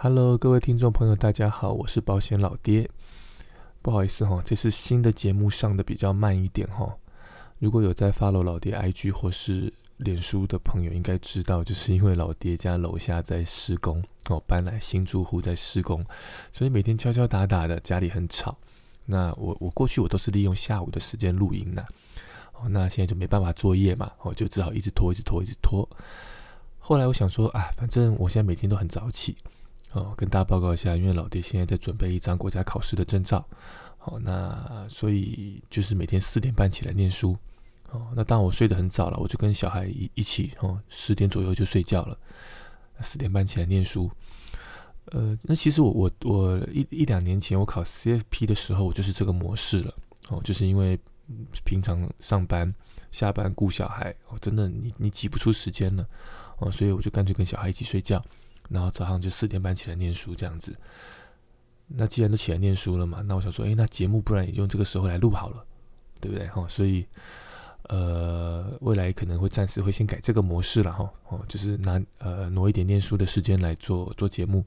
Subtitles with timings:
[0.00, 2.88] Hello，各位听众朋友，大家好，我是保险老爹。
[3.82, 6.96] 不好意思哈，这次新的节目上的比较慢一点哈。
[7.58, 16.06] 如果有在 follow 老爹 IG 或是脸书的朋友，应该知道，就是因为老爹家楼下在施工哦，搬来新住户在施工，
[16.52, 18.56] 所以每天敲敲打打的，家里很吵。
[19.06, 21.84] 那我我过去我都是利用下午的时间录音的，
[22.52, 25.88] 哦，那现在就没办法作业嘛，哦，就只好一直拖，一直拖，一直拖。
[26.78, 29.36] 后来我想说啊，反正我现在每天都很早起。
[29.92, 33.42] 哦，跟大家报告一下，因为老爹现在在准备一张国家考试的证照，
[33.96, 37.34] 好，那所以就是每天四点半起来念书，
[37.90, 42.18] 哦，那当我睡得很早了，我就跟小孩一一起，哦，十点左右就睡觉了，
[43.00, 44.10] 四点半起来念书，
[45.06, 49.94] 呃，那其实我我我一一两年前我考 CFP 的时候，我就是这个模式了，
[50.28, 50.98] 哦，就是因为
[51.64, 52.72] 平常上班
[53.10, 56.06] 下班顾小孩，哦，真的你你挤不出时间了，
[56.58, 58.22] 哦，所以我就干脆跟小孩一起睡觉。
[58.68, 60.76] 然后早上就四点半起来念书这样子，
[61.86, 65.64] 那既然都起来念书了嘛，那我想说，哎，那节目不然也用这个时候来录好了，
[66.20, 66.66] 对不对哈？
[66.68, 67.06] 所以，
[67.84, 74.62] 呃，未来可能会暂时会先改这个模式了哈，哦，就是拿呃挪一点念书的时间来做做节目，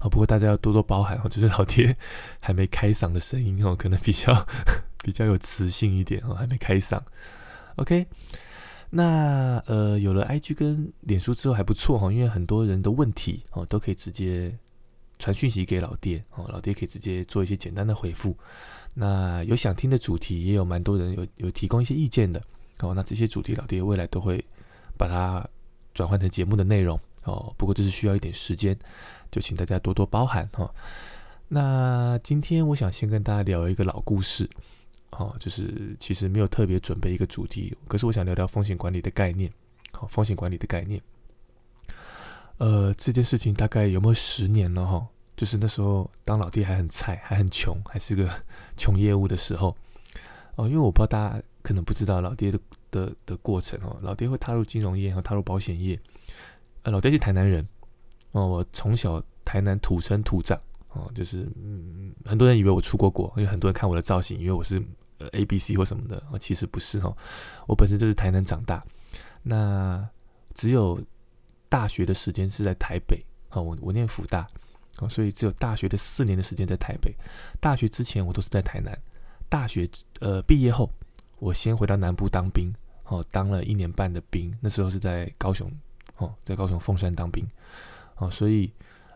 [0.00, 1.96] 啊，不过大家要多多包涵哦，就是老爹
[2.40, 4.46] 还没开嗓的声音哦，可能比较
[5.04, 7.00] 比较有磁性一点哦，还没开嗓
[7.76, 8.06] ，OK。
[8.90, 14.56] 那呃，有了 IG 跟脸书之后还不错哈，因为很多人的问题哦都可以直接
[15.18, 18.36] 传讯息给老爹哦，老爹可以直接做一些简单的回复。
[18.94, 22.42] 那有想听的主题，也有蛮多人有有提供一些意见的
[22.80, 22.94] 哦。
[22.94, 24.42] 那这些主题，老爹未来都会
[24.96, 25.46] 把它
[25.92, 27.52] 转换成节目的内容哦。
[27.58, 28.76] 不过这是需要一点时间，
[29.30, 30.72] 就请大家多多包涵哈。
[31.48, 34.48] 那今天我想先跟大家聊一个老故事。
[35.10, 39.50] 哦，就是其实没有特别准备一个主题，可是我想聊聊风险管理的概念。
[39.92, 41.00] 好，风险管理的概念。
[42.58, 45.06] 呃，这件事情大概有没有十年了哈？
[45.36, 48.28] 就是那时候当老弟还很菜，还很穷，还是个
[48.76, 49.76] 穷业务的时候。
[50.56, 52.58] 哦，因为我不知道大家可能不知道老爹的
[52.90, 53.96] 的的过程哦。
[54.02, 55.98] 老爹会踏入金融业和踏入保险业。
[56.82, 57.66] 呃，老爹是台南人。
[58.32, 60.60] 哦，我从小台南土生土长。
[60.98, 64.82] 哦，就是嗯，很多人以为我出过国，因为很多人看我的造型，以为我是
[65.18, 67.16] 呃 A B C 或什么的，哦，其实不是哈，
[67.68, 68.84] 我本身就是台南长大，
[69.44, 70.04] 那
[70.54, 71.00] 只有
[71.68, 74.48] 大学的时间是在台北，哦，我我念福大，
[74.98, 77.14] 哦，所以只有大学的四年的时间在台北，
[77.60, 78.98] 大学之前我都是在台南，
[79.48, 79.88] 大学
[80.18, 80.90] 呃毕业后，
[81.38, 85.70] 我先回到南部当兵，哦，当了一年半的兵，那时候是在高雄，
[86.16, 87.46] 哦，在高雄凤山当兵，
[88.16, 88.72] 哦，所以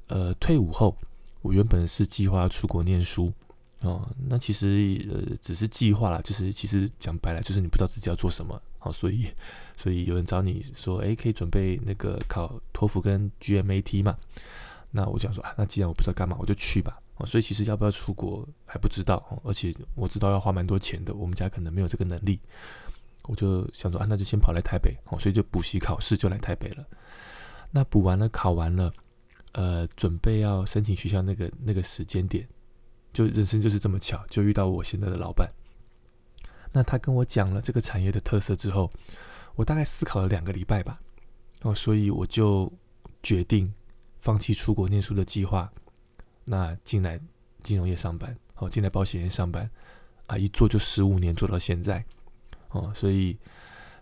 [0.06, 0.96] 呃退伍后。
[1.42, 3.32] 我原本是计划要出国念书，
[3.80, 9.28] 哦，那其实呃只是计划啦，就是其实讲白了就是你不知道自己要做什么，好，所以
[9.76, 14.16] 所以有人找你说，哎，可以准备那个考托福跟 GMAT 嘛，
[14.90, 22.38] 那我想说啊，那既然我不知道干嘛，我就去吧，哦，所以其实要不要出国还不知道，而且我知道要花蛮多钱的，我们家可能没有这个能力，
[23.24, 26.86] 我就想说啊，那就先跑来台北，哦，所以就补习考试就来台北了，
[27.72, 28.92] 那补完了考完了。
[29.52, 32.48] 呃，准备要申请学校那个那个时间点，
[33.12, 35.52] 就人生就是这么巧，就遇到我现在的老板。
[36.72, 38.90] 那他跟我讲了这个产业的特色之后，
[39.54, 40.98] 我大概思考了两个礼拜吧，
[41.60, 42.72] 哦，所以我就
[43.22, 43.70] 决定
[44.20, 45.70] 放弃出国念书的计划，
[46.46, 47.20] 那进来
[47.62, 49.70] 金融业上班，哦，进来保险业上班，
[50.28, 52.02] 啊，一做就十五年，做到现在，
[52.70, 53.36] 哦，所以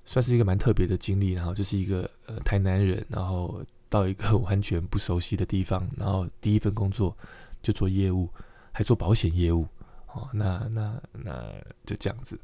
[0.04, 1.32] 算是一个蛮特别的经历。
[1.32, 3.60] 然后就是一个呃台南人，然后。
[3.90, 7.14] 到一个 完全不熟悉的地方，然后第一份工作
[7.62, 8.30] 就做业务，
[8.72, 9.66] 还做保险业务，
[10.14, 11.52] 哦，那那那
[11.84, 12.38] 就这样子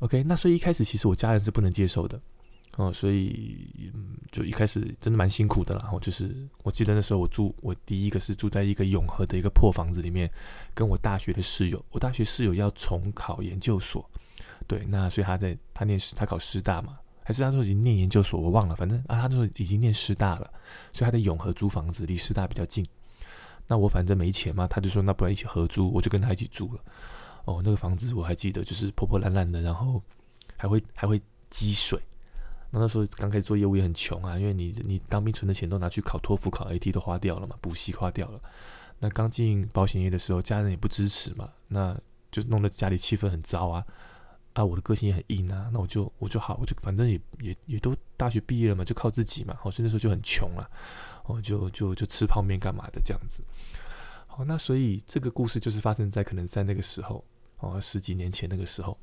[0.00, 2.20] ，OK，那所以一开始其实我家人是不能接受的，
[2.76, 3.92] 哦，所以
[4.32, 5.82] 就一开始真的蛮辛苦的啦。
[5.82, 10.28] 然后就是我记得那时候我住，我第一个是住在一个永和的一个破房子里面，
[10.74, 14.08] 跟我大学的室友，我大学室友要重考研究所，
[14.66, 16.98] 对，那所以他在他念，他考师大嘛。
[17.28, 20.50] 还是他说已经念研究所，我忘了，反正啊，他说已经念师大了，
[20.94, 22.82] 所以他在永和租房子，离师大比较近。
[23.66, 26.80] 那我反正没钱嘛，他就说那不然一起合租，我就跟他一起住了。
[27.44, 30.02] 哦，那个房子我还记得，就是破破烂烂的，然后
[30.56, 31.20] 还会还会
[31.50, 32.00] 积水。
[32.70, 38.40] 那那时候刚开始做业务也很穷啊，因为你你当兵存的钱都拿去考托福、考 AT 都花掉了嘛，补习花掉了。
[39.00, 41.94] 那刚进保险业的时候，家人也不支持嘛，那
[42.32, 43.84] 就弄得家里气氛很糟啊。
[44.58, 49.56] 啊，我的个性也很硬啊，那我就我就好，我就反正也也也都大学毕业了嘛，就靠自己嘛。
[49.60, 50.68] 好，所以那时候就很穷了，
[51.26, 53.44] 哦，就就就吃泡面干嘛的这样子。
[54.26, 57.24] 好，那所以这个故事就是发生在可能在那个时候，
[57.58, 58.98] 哦，十几年前那个时候，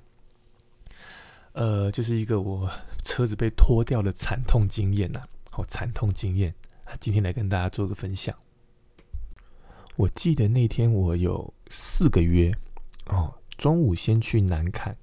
[1.53, 2.69] 呃，就是一个我
[3.01, 6.53] 车子被拖掉的惨痛经验呐，好，惨痛经验，
[6.99, 8.35] 今天来跟大家做个分享。
[9.95, 12.53] 我记得那天我有四个约
[13.05, 14.97] 哦，中午先去南坎，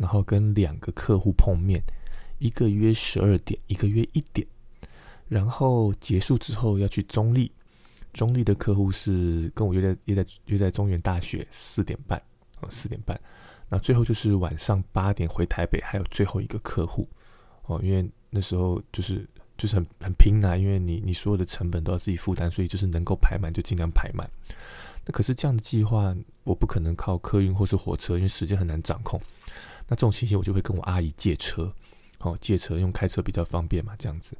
[0.00, 1.80] 然后跟两个客户碰面，
[2.38, 4.44] 一个约十二点，一个约一点，
[5.28, 7.52] 然后结束之后要去中立，
[8.12, 12.20] 中立的客户是跟我约在约在约在中原大学四点半
[12.60, 13.20] 哦，四点半，
[13.68, 17.06] 那最后就是晚上八点回台北，还有最后一个客户
[17.66, 19.24] 哦，因为那时候就是。
[19.60, 24.26] 就是很很拼呐，因为你你所有的成本都要自己负担，所以就是能够排满就尽量排满。
[25.04, 29.20] 那可是这样的计划，我不可能靠客运或是火车，因为时间很难掌控。
[29.90, 31.74] 那这种情形，我就会跟我阿姨借车，
[32.20, 34.36] 哦，借车用开车比较方便嘛，这样子。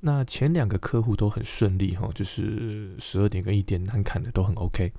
[0.00, 4.90] 那前两个客户都很顺利哈，就是十二点跟一点难砍的都很 OK。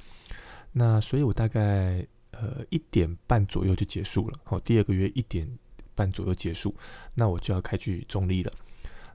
[0.73, 5.49] 那所以我大概呃一点半左右就结束了，好，第二个月一点
[5.95, 6.75] 半左右结束，
[7.15, 8.53] 那我就要开去中立了。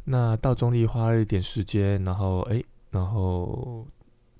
[0.02, 2.60] 那到中立花了一点时间，然后哎，
[2.90, 3.86] 然后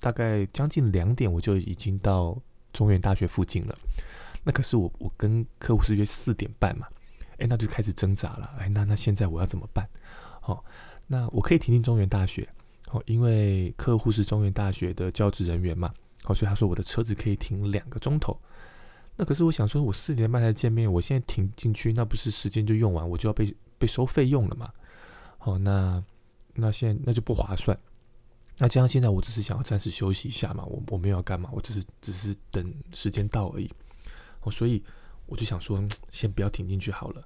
[0.01, 2.37] 大概将近两点，我就已经到
[2.73, 3.75] 中原大学附近了。
[4.45, 6.87] 那可是我我跟客户是约四点半嘛，
[7.39, 8.55] 哎，那就开始挣扎了。
[8.59, 9.89] 哎，那那现在我要怎么办？
[10.43, 10.63] 哦，
[11.07, 12.47] 那我可以停进中原大学，
[12.91, 15.91] 哦，因为客户是中原大学的教职人员嘛，
[16.25, 18.39] 哦，所以他说我的车子可以停两个钟头。
[19.17, 24.71] 那可是我想说，我四点半才见面，我现在停进去，那不是时间就用完，我就要被被收费用了嘛？
[25.39, 26.03] 哦，那
[26.53, 27.77] 那现在那就不划算。
[28.57, 33.71] 那加上现在我只是想要暂时休息一下嘛，我我没有要干嘛，我只是只是等时间到而已。
[34.45, 34.81] 哦，所以
[35.25, 37.21] 我就想说，先不要停进去好了。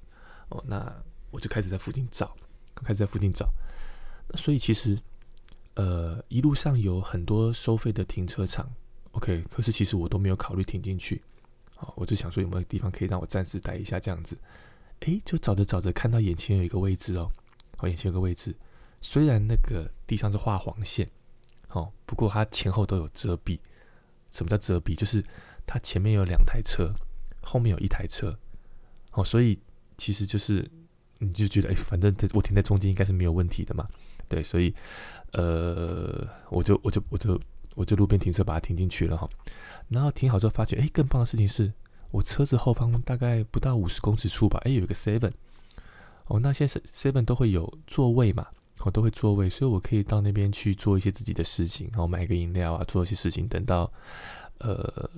[0.50, 0.92] 哦，那
[1.30, 2.36] 我就开始在附近找，
[2.74, 3.48] 开始在附近找。
[4.28, 4.98] 那所以其实，
[5.76, 8.68] 呃，一路上有很多收费的停车场
[9.12, 11.22] ，OK，可是其实我都没有考虑停进去。
[11.78, 14.38] 哦，我就想说有没有地方可以让我暂时待一下这样子。
[15.02, 17.32] 诶，就找着找着，看到眼前有一个位置哦。
[17.80, 18.56] 我眼前有个位置，
[19.02, 21.10] 虽然那个地上是画黄线，
[21.70, 23.60] 哦，不过它前后都有遮蔽。
[24.30, 24.96] 什么叫遮蔽？
[24.96, 25.24] 就是
[25.66, 26.94] 它前面有两台车，
[27.42, 28.38] 后面有一台车，
[29.12, 29.60] 哦，所以
[29.98, 30.70] 其实就是
[31.20, 33.88] 你就觉得，哎，反正我停在中间应该是没有问题的嘛，
[34.28, 34.74] 对，所以
[35.34, 37.40] 呃，我就我就我就
[37.76, 39.30] 我就路边停车把它停进去了哈。
[39.90, 41.72] 然后停好之后发现，哎，更棒的事情是
[42.12, 45.32] 我车子后方大概不到五十公尺处吧，哎，有一个 seven。
[46.26, 48.46] 哦，那些 seven 都会有座位嘛？
[48.82, 53.48] 我都会座位，所以我可以到那边去做一些自己的事情，然后买个饮料啊，做一些事情。
[53.48, 53.92] 等到
[54.60, 55.10] 呃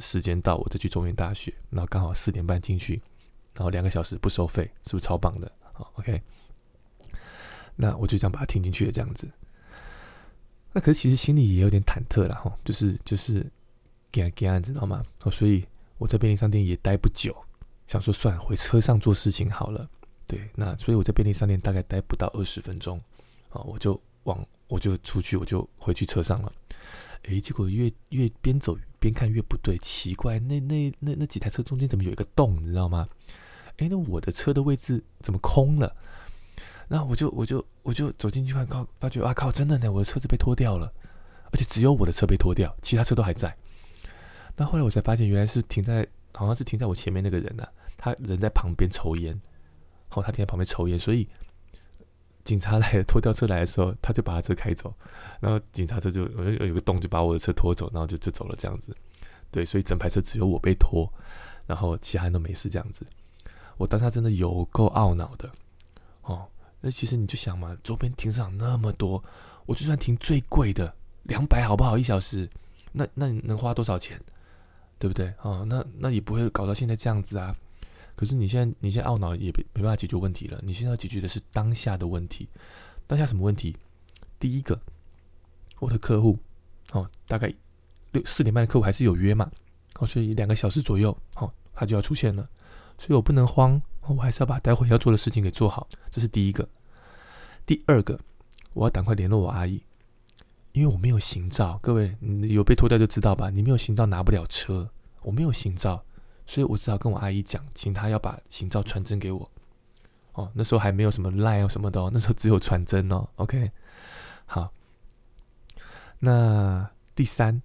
[0.00, 3.00] 时间到，我再去中原大学，然后刚好四点半进去，
[3.54, 5.50] 然后两个小时不收费，是不是超棒的？
[5.72, 6.20] 好，OK。
[7.76, 9.28] 那我就这样把它听进去了，这样子。
[10.72, 13.46] 那可是其实心里也有点忐忑了哈，就是就是
[14.10, 15.02] 给啊给啊，知道吗？
[15.22, 15.64] 哦，所以
[15.96, 17.34] 我在便利商店也待不久，
[17.86, 19.88] 想说算了，回车上做事情好了。
[20.26, 23.00] 对，那所以我在便利商店大概待不到二十分钟，
[23.50, 26.52] 啊，我就往我就出去，我就回去车上了。
[27.24, 33.08] 诶，结果越越边走边看越不对，奇怪，那那那那几台车中间怎么有一个洞，你知道吗？
[33.78, 35.94] 诶，那我的车的位置怎么空了？
[36.88, 40.92] 那我就我就我就走进去看，靠，发觉啊靠，真的呢，我的车子被拖掉了，
[41.52, 43.56] 而且只有我的车被拖掉，其他车都还在。
[44.56, 49.38] 那后来我才发现，原来是停在好像是停在我前面那个人呐，他人在旁边抽烟。
[50.10, 51.28] 哦，他停在旁边抽烟，所以
[52.48, 54.90] 警察来，拖吊车来的时候，他就把他车开走，
[55.38, 58.96] 然后警察车就有有个洞，就把我的车拖走，然后就就走了这样子。
[59.50, 61.06] 对，所以整排车只有我被拖，
[61.66, 63.04] 然后其他人都没事这样子。
[63.76, 65.52] 我当下真的有够懊恼的。
[66.22, 66.48] 哦，
[66.80, 69.22] 那其实你就想嘛，周边停车场那么多，
[69.66, 70.90] 我就算停最贵的
[71.24, 71.98] 两百，好不好？
[71.98, 72.48] 一小时，
[72.92, 74.18] 那那你能花多少钱？
[74.98, 75.30] 对不对？
[75.42, 77.54] 哦，那那也不会搞到现在这样子啊。
[78.18, 80.58] 可是你现在，你现在懊恼也没没办法解决问题了。
[80.64, 82.48] 你现在要解决的是当下的问题。
[83.06, 83.76] 当下什么问题？
[84.40, 84.76] 第一个，
[85.78, 86.36] 我的客户，
[86.90, 87.54] 哦，大概
[88.10, 89.48] 六四点半的客户还是有约嘛，
[90.00, 92.42] 哦，所以两个小时左右，哦，他就要出现了。
[92.98, 95.86] 所以我不能慌，我还是要把待会要做的事情给做好。
[96.10, 96.68] 这是第一个。
[97.66, 98.18] 第二个，
[98.72, 99.80] 我要赶快联络我阿姨，
[100.72, 101.78] 因为我没有行照。
[101.80, 103.48] 各位，你有被拖掉就知道吧？
[103.48, 104.90] 你没有行照拿不了车，
[105.22, 106.04] 我没有行照。
[106.48, 109.48] 所以我只好跟我阿姨讲，请她要把行照传真给我。
[110.32, 113.28] 哦，那时候还没有什么 line 什么的哦，那时候只有传真哦。
[113.36, 113.70] OK，
[114.46, 114.72] 好。
[116.20, 117.60] 那第三，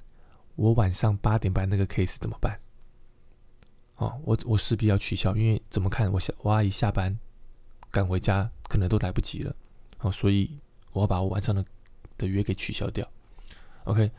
[0.56, 2.60] 我晚上八点半那个 case 怎么办？
[3.96, 7.18] 哦，我我势必要取消，因为怎么看，我下我阿姨下班
[7.90, 9.56] 赶回家可能都来不及了。
[10.00, 10.60] 哦，所以
[10.92, 11.64] 我要把我晚上的
[12.18, 13.10] 的约给取消掉。
[13.86, 14.12] OK，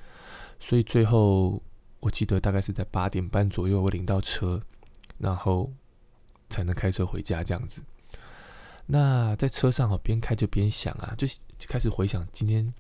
[0.59, 1.61] 所以最后。
[2.05, 4.61] 我记得大概是在八点半左右，我领到车，
[5.17, 5.73] 然后
[6.51, 7.83] 才能开车回家这样子。
[8.85, 12.75] 那在车上哦，边开就边想啊，就就开始回想今天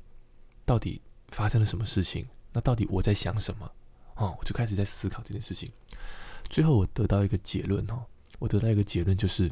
[0.66, 3.72] 到底发生了什么事情，那到底我在想什么？
[4.16, 5.72] 哦，我就开始在思考这件事情。
[6.50, 8.04] 最后我得到一个结论哦，
[8.38, 9.50] 我得到一个结论就是，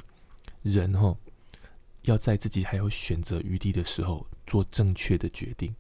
[0.61, 1.17] 人哦
[2.02, 5.75] 要在自己还有选择余地的时候做正确的决定。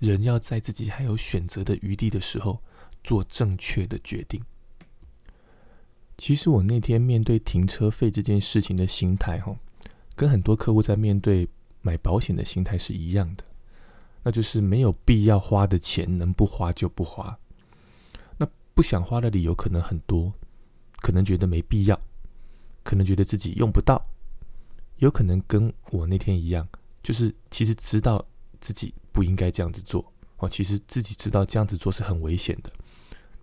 [0.00, 2.60] 人要在自己还有选择的余地的时候
[3.04, 4.42] 做正确的决定。
[6.18, 9.56] 其实我那天面对停车费这件事情的心态，哈，
[10.14, 11.48] 跟很多客户在面对
[11.80, 13.44] 买保险的心态是一样的，
[14.22, 17.38] 那就是没有必要花的钱，能不花就不花。
[18.36, 20.30] 那不想花的理由可能很多，
[21.00, 21.98] 可能觉得没必要，
[22.82, 24.02] 可能觉得自己用不到，
[24.98, 26.68] 有可能跟我那天一样，
[27.02, 28.22] 就是其实知道
[28.60, 32.72] 自己不应该这样子做，哦，其实自己知道这样子做是很危险的，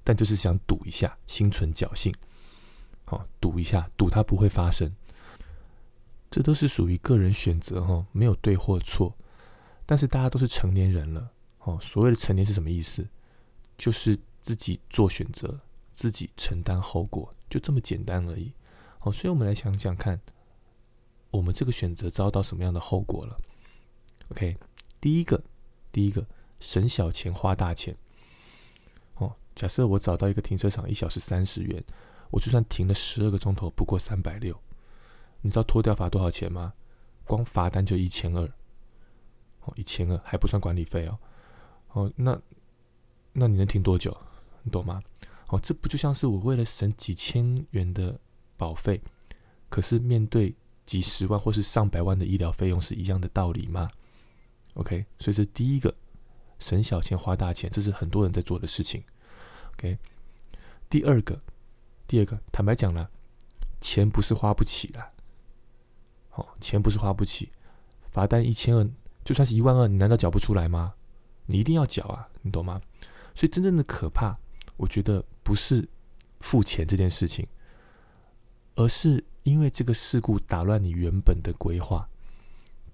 [0.04, 2.14] 但就是想赌一下，心存侥幸。
[3.06, 4.94] 好，赌一下，赌它不会发生，
[6.30, 9.16] 这都是属于个人选择哈，没有对或错。
[9.86, 13.08] 但是大家都是成年人了，哦，所谓的成年是什么意思？
[13.78, 15.60] 就是自己做选择，
[15.94, 18.52] 自己承担后果，就这么简单而已。
[19.00, 20.20] 好，所以我们来想想看，
[21.32, 23.38] 我们这个选择遭到什么样的后果了
[24.32, 24.58] ？OK，
[25.00, 25.42] 第一个，
[25.98, 26.24] 第一个，
[26.60, 27.98] 省小钱花大钱。
[29.16, 31.84] 哦，假设我找到一个停车场，一小时三十元。
[32.30, 34.56] 我就算停了十二个钟头，不过三百六。
[35.42, 36.72] 你知道拖掉罚多少钱吗？
[37.26, 38.44] 光罚单就一千二。
[39.64, 41.18] 哦，一千二还不算管理费哦。
[41.94, 42.40] 哦，那
[43.34, 44.16] 那你能停多久？
[44.62, 45.02] 你懂吗？
[45.48, 48.20] 哦，这不就像是我为了省几千元的
[48.56, 49.02] 保费，
[49.68, 50.54] 可是面对
[50.86, 53.90] 几十万或是上百万的医疗费用是一样的道理吗
[54.78, 55.94] ？OK，所以这第一个，
[56.58, 59.04] 省小钱花大钱，这是很多人在做的事情。
[59.74, 60.00] OK，
[60.90, 61.40] 第二个。
[62.10, 63.12] 第二个，坦白讲了，
[63.82, 65.12] 钱不是花不起的，
[66.36, 67.52] 哦，钱不是花不起，
[68.10, 68.90] 罚单一千二，
[69.26, 70.94] 就算是一万二，你难道缴不出来吗？
[71.48, 72.80] 你一定要缴啊，你懂吗？
[73.36, 74.40] 所以真正的可怕，
[74.78, 75.86] 我觉得不是
[76.40, 77.46] 付钱这件事情，
[78.76, 82.08] 而是因为这个事故打乱你原本的规划，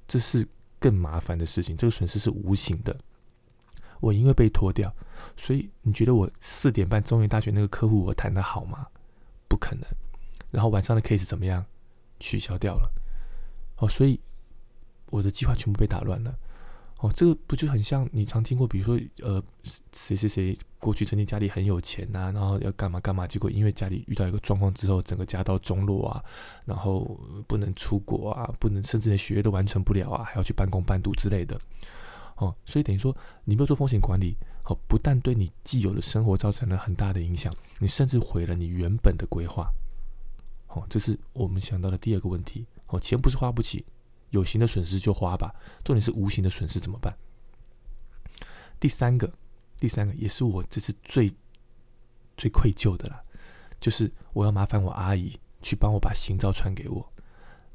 [0.08, 0.48] 这是
[0.84, 1.78] 更麻烦的事情。
[1.78, 2.94] 这个损失是无形的。
[4.02, 4.94] 我因为被拖掉，
[5.38, 8.88] 所以你觉得我四点半中原大学那个客户我谈的好吗？
[9.48, 9.84] 不可能，
[10.52, 11.66] 然后晚上的 case 怎么样？
[12.20, 12.92] 取消掉了。
[13.78, 14.20] 哦，所以
[15.06, 16.38] 我的计划全部被打乱了。
[17.04, 19.44] 哦，这个不就很像你常听过，比如说，呃，
[19.92, 26.24] 谁谁谁过去曾经家里很有钱呐，然后要干嘛干嘛，结果因为家里遇到一个状况之后，整个家道中落啊，
[26.64, 31.60] 然后不能出国啊，不能甚至连学业都完成不了啊，还要去半工半读之类的。
[32.38, 34.38] 哦，所以等于说你没有做风险管理。
[34.64, 39.70] 哦，不但对你既有的生活造成了很大的影响，你甚至毁了你原本的规划。
[40.70, 42.66] 哦，这是我们想到的第二个问题。
[42.88, 43.84] 哦，钱不是花不起，
[44.34, 47.16] 有形的损失就花吧，重点是无形的损失怎么办？
[48.80, 49.32] 第三个，
[49.78, 51.34] 第三个也是我这次最
[52.36, 53.24] 最愧疚的啦，
[53.80, 57.14] 就是我要麻烦我阿姨去帮我把行照传给我。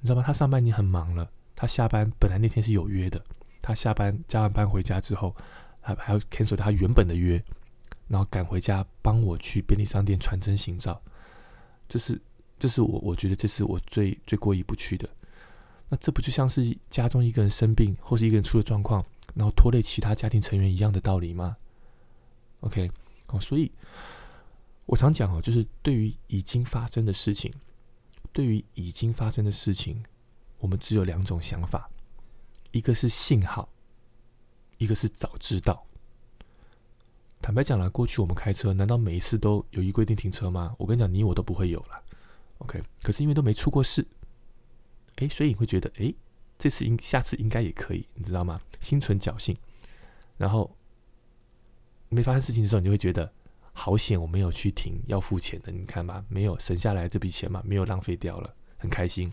[0.00, 0.22] 你知道吗？
[0.26, 3.24] 她上班已经很忙了，她下班本来那天是有约的，
[3.62, 5.34] 她下班加完班回家之后。
[5.80, 7.42] 还还要 cancel 她原本的约，
[8.08, 11.00] 然后赶回家帮我去便利商店传真行照，
[11.88, 12.20] 这是
[12.58, 15.08] 这是我我觉得这是我最最过意不去的。
[15.88, 19.04] 那这不就像是家中一个人生病或是一个人出了状况，
[19.34, 21.56] 然后拖累其他家庭成员一样的道理吗
[22.60, 22.90] ？OK，
[23.28, 23.70] 哦，所以
[24.86, 27.52] 我常讲哦，就是对于已经发生的事情，
[28.32, 30.04] 对于已经发生的事情，
[30.58, 31.90] 我们只有两种想法，
[32.72, 33.68] 一个是幸好。
[34.76, 35.84] 一个是早知道。
[37.42, 40.72] 坦白讲了，过去我们开车，难道每一次都有一规定停车吗？
[40.78, 42.00] 我跟你讲，你我都不会有了。
[42.58, 44.06] OK，可是因为都没出过事，
[45.18, 46.12] 哎，所以你会觉得，哎，
[46.58, 48.60] 这次应下次应该也可以，你知道吗？
[48.80, 49.56] 心存侥幸，
[50.36, 50.76] 然后
[52.08, 53.32] 没发生事情的时候，你就会觉得
[53.72, 55.70] 好险，我没有去停要付钱的。
[55.70, 59.32] 你看吧，没有省下来这笔钱嘛，没有浪费掉了，很开心。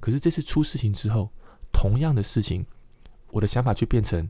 [0.00, 1.30] 可是这次出事情之后，
[1.72, 2.64] 同样的事情，
[3.30, 4.28] 我的想法却变成。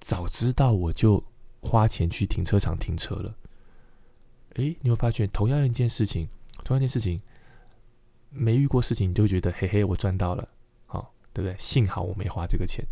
[0.00, 1.24] 早知道我就
[1.62, 3.34] 花钱去停车场停车了。
[4.56, 6.28] 诶，你会发现，同样一件事情，
[6.62, 7.18] 同样一件事情，
[8.34, 10.48] 没遇过事情，你就觉得嘿嘿，我赚到了，
[10.86, 11.56] 好，对不对？
[11.58, 12.84] 幸好我没花这个钱。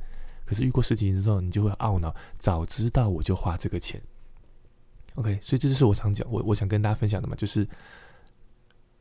[0.46, 4.00] 可是遇过事情之后，你就会懊恼，早知道我就花这个钱。
[5.16, 7.68] OK，所以这就是我常讲，我我想跟大家分享的嘛，就是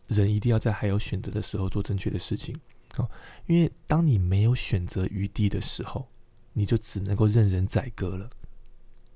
[0.08, 2.56] 人一定要在还有选择的时候做正确的事情。
[2.96, 3.10] 好，
[3.48, 6.08] 因为当你没有选择余地的时候。
[6.54, 8.30] 你就只能够任人宰割了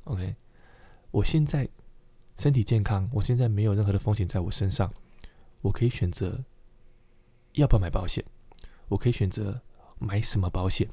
[0.05, 0.37] ，OK？
[1.11, 1.67] 我现在
[2.37, 4.89] 身体健康，我现在没有任何的风险在我身上，
[5.59, 6.45] 我可以选择
[7.55, 8.23] 要不要买保险，
[8.87, 9.59] 我可以选择
[9.99, 10.87] 买什么保险，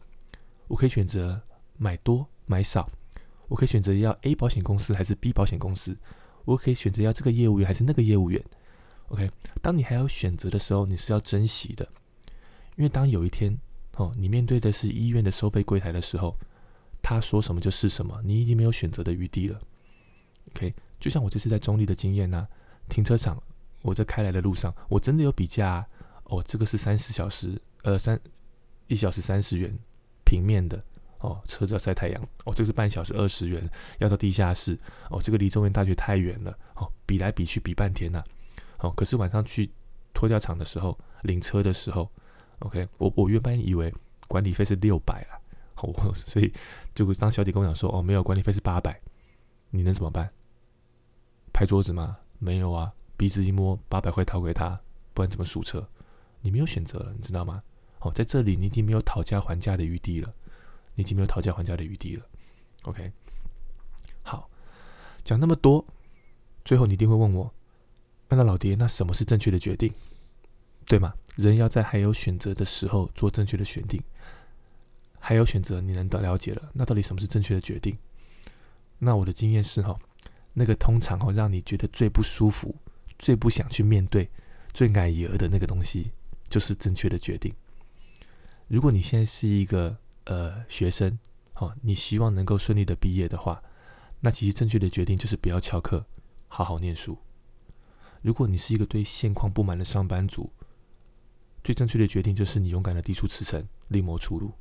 [0.69, 1.41] 我可以选择
[1.77, 2.89] 买多买少，
[3.49, 5.97] 我可以选择要 A 保险公司还是 B 保险公司，
[6.45, 8.43] 我可以选择要这个业务员还是那个业务员。
[9.09, 11.87] OK，当你还有选择的时候，你是要珍惜的，
[12.77, 13.59] 因为当有一天
[13.97, 16.35] 哦，你面对的是医院的收费柜台的时候，
[17.03, 19.61] 他说什么就是什么，你已经没有选择的余地了。
[20.53, 22.49] OK，就像我这次在中立的经验呢，
[22.89, 23.43] 停车场
[23.83, 25.87] 我在开来的路上，我真的有比价
[26.25, 28.19] 哦，这个是三十小时，呃，三
[28.87, 29.77] 一小时三十元
[30.25, 30.83] 平面的。
[31.19, 32.21] 哦，车子要晒太阳。
[32.45, 34.77] 哦，这个是半小时二十元，要到地下室。
[35.09, 36.51] 哦，这个离中原大学太远了。
[36.75, 38.25] 哦，比来比去比半天呐。
[38.79, 39.71] 哦，可是晚上去
[40.13, 42.11] 拖吊厂的时候，领车的时候
[42.59, 43.95] ，OK，我我原本以为
[44.27, 45.39] 管理费是六百啊。
[45.83, 46.53] 我所以
[46.95, 49.01] 就当小姐跟我讲说，哦，没有管理费是八百，
[49.71, 50.29] 你能怎么办？
[51.53, 52.17] 拍桌子吗？
[52.41, 54.81] 没有啊，鼻子一摸，八百块掏给他，
[55.15, 55.89] 不然怎么数车？
[56.43, 57.63] 你没有选择了，你知道吗？
[58.01, 60.35] 哦，在这里你已经没有讨价还价的余地了。
[60.95, 62.27] 你已经没有讨价还价的余地了
[62.83, 63.11] ，OK？
[64.23, 64.51] 好，
[65.25, 65.83] 讲那么多，
[66.67, 67.51] 最后你一定会问我，
[68.29, 69.91] 那老爹，那什么是正确的决定？
[70.85, 71.15] 对吗？
[71.37, 74.03] 人要在还有选择的时候做正确的选定，
[75.19, 77.97] 还有选择，你能得了解了，那到底什么是正确的决定？
[78.99, 79.99] 那我的经验是哈，
[80.53, 82.77] 那个通常哈让你觉得最不舒服、
[83.19, 84.29] 最不想去面对、
[84.75, 86.13] 最矮油的那个东西，
[86.53, 87.51] 就是正确的决定。
[88.69, 91.19] 如果你现在是一个呃，学生，
[91.55, 93.63] 好，你希望能够顺利的毕业的话，
[94.21, 96.05] 那其实正确的决定就是不要翘课，
[96.49, 97.17] 好好念书。
[98.21, 100.53] 如果你是一个对现况不满的上班族，
[101.65, 104.53] 最正确的决定就是你勇敢的递出辞呈，另谋出路。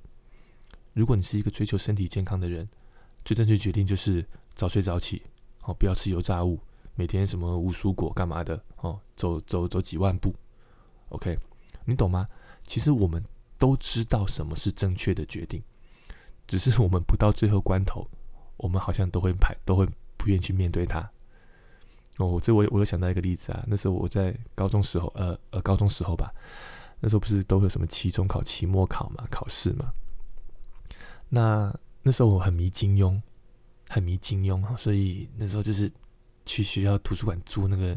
[0.94, 2.70] 如果你是一个追求身体健康的人，
[3.26, 5.22] 最正确决定就是早睡早起，
[5.64, 6.60] 哦，不要吃油炸物，
[6.96, 10.34] 每天什么无蔬果干嘛的，哦，走走走几万步
[11.10, 11.38] ，OK，
[11.86, 12.28] 你懂吗？
[12.64, 13.24] 其实我们。
[13.62, 15.62] 都知道什么是正确的决定，
[16.48, 18.10] 只是我们不到最后关头，
[18.58, 19.86] 我们好像都会排，都会
[20.18, 21.08] 不愿意去面对它。
[22.18, 26.34] 哦，这我我又想到一个例子啊，那时候我在高中时候，呃呃，高中时候吧，
[27.02, 29.94] 那时候不是都有什么期中考、期末考嘛，考试嘛。
[31.30, 33.22] 那那时候我很迷金庸，
[33.90, 35.92] 很迷金庸，所以那时候就是
[36.48, 37.96] 去学校图书馆租那个，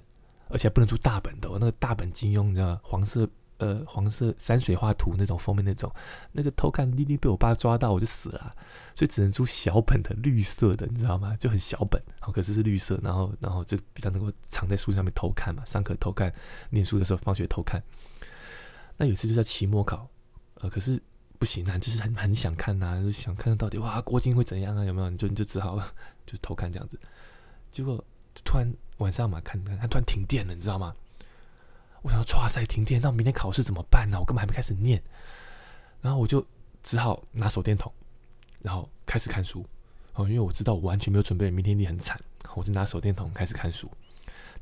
[0.51, 3.27] 而且不能租大本的，那个大本金庸，你知道黄色。
[3.65, 5.91] 呃，黄色山水画图那种封面那种，
[6.33, 8.55] 那个偷看丽丽被我爸抓到我就死了，
[8.95, 11.35] 所以只能租小本的绿色的，你知道吗？
[11.41, 16.31] 就很小本，好，可是是绿色，然后然后就比较能够藏在书上面偷看嘛，上课偷看，
[16.69, 17.83] 念书的时候放学偷看。
[18.99, 20.07] 那有一次就在期末考，
[20.57, 21.01] 呃，可是
[21.39, 24.85] 不行啊，就是很很想看呐，就想看到底哇，郭靖会怎样啊？
[24.85, 25.09] 有没有？
[25.09, 25.79] 你就你就只好
[26.27, 27.01] 就是偷看这样子，
[27.71, 28.05] 结果
[28.45, 30.95] 突然晚上嘛，看看，他突然停电了，你知道吗？
[32.05, 34.21] 我想要，哇塞，停电，那明天考试怎么办呢？
[34.21, 35.03] 我根本还没开始念，
[36.03, 36.47] 然后我就
[36.83, 37.91] 只好拿手电筒，
[38.61, 39.65] 然后开始看书。
[40.13, 42.21] 哦，因为我知道我完全没有准备，明天你很惨，
[42.55, 43.91] 我就拿手电筒开始看书。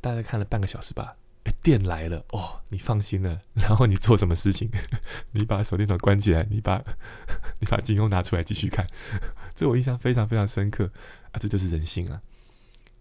[0.00, 3.42] 大概看了半个小时吧，哎，电来了，哦，你放心了。
[3.54, 4.70] 然后你做什么事情？
[5.32, 6.80] 你把手电筒关起来，你把
[7.58, 8.86] 你把金庸拿出来继续看。
[9.56, 10.88] 这我印象非常非常深刻
[11.32, 11.40] 啊！
[11.40, 12.22] 这就是人性啊，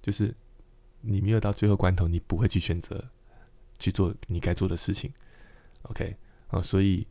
[0.01, 0.33] 就是
[1.01, 3.05] 你没有到最后关头，你不会去选择。
[3.81, 5.11] 去做你该做的事情
[5.81, 6.15] ，OK
[6.47, 7.05] 啊，所以，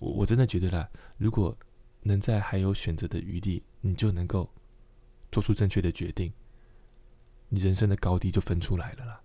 [0.00, 1.56] 我我真的觉得啦，如果
[2.02, 4.50] 能在还有选择的余地，你就能够
[5.30, 6.32] 做出正确的决定，
[7.48, 9.20] 你人生的高低就分出来了啦。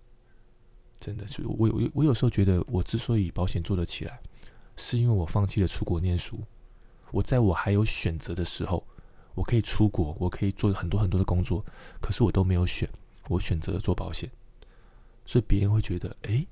[1.00, 4.20] 真的是，我我我有时候觉得，我之所以保险做得起来，
[4.76, 6.40] 是因为我放弃了出国念书。
[7.10, 8.86] 我在我还有选择的时候，
[9.34, 11.64] 我可以出国，我可以做很多很多的工作，
[12.00, 12.88] 可是我都没有选，
[13.28, 14.30] 我选择了做保险。
[15.26, 16.46] 所以别人会觉得，哎，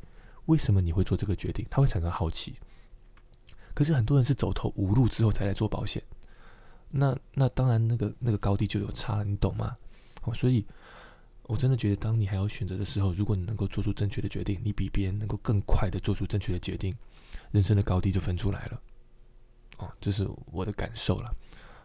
[0.46, 1.66] 为什么你会做这个决定？
[1.70, 2.54] 他会产生好奇。
[3.74, 6.02] 可是很多人是走投无路之后才来做保险，
[6.90, 9.76] 那那当然那个那个高低就有差了，你懂吗？
[10.24, 10.66] 哦，所以
[11.44, 16.94] 我真的觉得，当你还有选择的时候，如果你能够做出正确的决定，你比别人能够更快的做出正确的决定，
[17.50, 18.80] 人生的高低就分出来了。
[19.78, 21.34] 哦，这是我的感受了。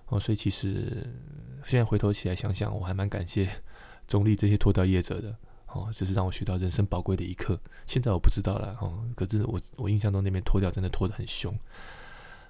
[0.08, 1.08] 哦，所以其实
[1.66, 3.50] 现在回头起来想想，我还蛮感谢
[4.08, 5.34] 中立这些脱掉业者的。
[5.68, 7.60] 哦，这是让我学到人生宝贵的一课。
[7.86, 11.54] 现在我不知道了，哦，可是我我印象中那边脱掉真的脱得很凶，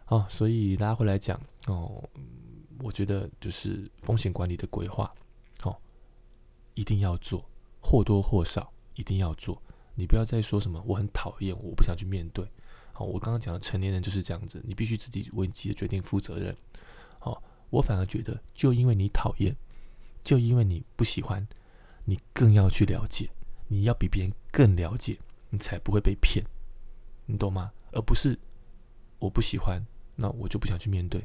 [0.07, 2.03] 哦，所以拉回来讲，哦，
[2.79, 5.11] 我觉得就是风险管理的规划，
[5.63, 5.75] 哦，
[6.75, 7.43] 一定要做，
[7.81, 9.61] 或多或少一定要做。
[9.95, 12.47] 你不要再说什么我很讨厌，我不想去面对。
[12.93, 16.55] 好，我刚刚讲的成年人就是这样子，你必须自己为自己的决定负责任。
[17.17, 19.55] 好，我反而觉得，就因为你讨厌，
[20.23, 21.45] 就因为你不喜欢。
[22.09, 23.29] 你更要去了解，
[23.67, 26.41] 你要比别人更了解，你才不会被骗，
[27.25, 27.69] 你懂吗？
[27.91, 28.39] 而不是
[29.19, 31.21] 我不喜欢，那我就不想去面对。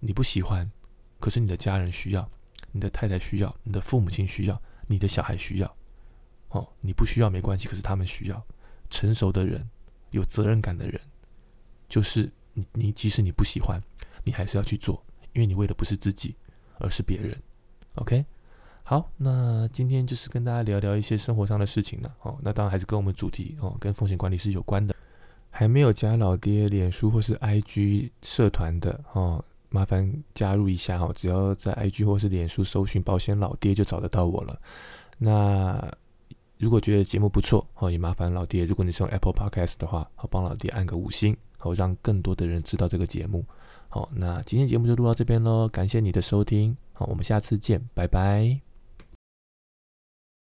[0.00, 0.70] 你不喜欢，
[1.18, 2.30] 可是你的家人需要，
[2.70, 5.76] 你的太太需要，你的父母亲需要，你的小孩需要。
[6.50, 8.46] 哦，你不需要没关系，可是他们需要。
[8.90, 9.66] 成熟的人，
[10.10, 11.00] 有责任感的人，
[11.88, 13.80] 就是你，你即使你不喜欢，
[14.22, 16.36] 你还是要去做，因为你为的不是自己，
[16.78, 17.40] 而是别人。
[17.94, 18.24] OK，
[18.86, 22.14] 好，那今天就是跟大家聊聊一些生活上的事情了。
[22.20, 24.94] 哦，那当然还是跟我们主题哦，跟风险管理是有关的。
[25.48, 31.10] 还没有加老爹脸书或是 IG 社团的哦，麻烦加入一下哦。
[31.16, 34.60] 只要在 IG 或是脸书搜寻“保险老爹”就找得到我了。
[35.16, 35.90] 那
[36.58, 43.46] 如果觉得节目不错，好也麻烦老爹，如果你是用 Apple Podcast 的话，好帮老爹按个五星，好让更多的人知道这个节目。
[43.88, 48.73] 好，那今天节目就录到这边喽，感谢你的收听，好，我们下次见，拜拜。